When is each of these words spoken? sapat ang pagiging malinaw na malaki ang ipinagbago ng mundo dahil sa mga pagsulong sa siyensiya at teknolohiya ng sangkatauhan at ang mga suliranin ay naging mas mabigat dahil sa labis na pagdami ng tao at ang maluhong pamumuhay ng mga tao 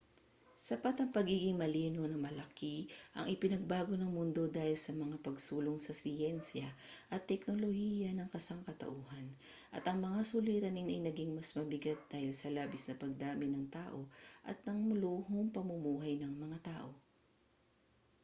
sapat 0.67 0.95
ang 0.97 1.09
pagiging 1.17 1.55
malinaw 1.61 2.05
na 2.09 2.17
malaki 2.27 2.75
ang 3.17 3.25
ipinagbago 3.35 3.93
ng 3.97 4.09
mundo 4.17 4.43
dahil 4.57 4.73
sa 4.85 4.91
mga 5.03 5.15
pagsulong 5.27 5.77
sa 5.81 5.93
siyensiya 6.01 6.65
at 7.13 7.27
teknolohiya 7.31 8.09
ng 8.17 8.25
sangkatauhan 8.47 9.27
at 9.75 9.83
ang 9.85 9.97
mga 10.05 10.21
suliranin 10.31 10.89
ay 10.91 10.99
naging 11.05 11.31
mas 11.37 11.49
mabigat 11.57 11.99
dahil 12.13 12.31
sa 12.41 12.49
labis 12.57 12.83
na 12.89 12.97
pagdami 13.03 13.45
ng 13.49 13.65
tao 13.77 13.99
at 14.49 14.57
ang 14.69 14.79
maluhong 14.89 15.47
pamumuhay 15.55 16.13
ng 16.17 16.33
mga 16.43 16.57
tao 16.69 16.89